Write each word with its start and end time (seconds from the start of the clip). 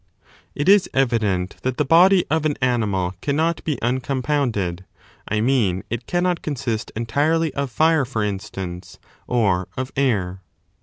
It 0.55 0.67
is 0.67 0.89
evident 0.95 1.57
that 1.61 1.77
the 1.77 1.85
body 1.85 2.25
of 2.27 2.43
an 2.43 2.57
animal 2.59 3.13
cannot 3.21 3.63
be 3.63 3.75
uncom 3.83 3.83
A 3.91 3.95
mixture 4.15 4.21
pounded; 4.23 4.85
I 5.27 5.41
mean, 5.41 5.83
it 5.91 6.07
cannot 6.07 6.41
consist 6.41 6.91
entirely 6.95 7.53
of 7.53 7.69
fire, 7.69 8.03
for 8.03 8.23
of 8.23 8.25
Several 8.25 8.29
instance, 8.29 8.99
or 9.27 9.67
of 9.77 9.91
air. 9.95 10.41